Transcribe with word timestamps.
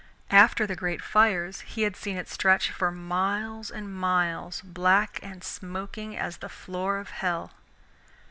After 0.31 0.65
the 0.65 0.75
great 0.75 1.03
fires 1.03 1.61
he 1.61 1.83
had 1.83 1.95
seen 1.95 2.17
it 2.17 2.27
stretch 2.27 2.71
for 2.71 2.89
miles 2.89 3.69
and 3.69 3.93
miles, 3.93 4.59
black 4.61 5.19
and 5.21 5.43
smoking 5.43 6.17
as 6.17 6.37
the 6.37 6.49
floor 6.49 6.97
of 6.97 7.11
hell. 7.11 7.51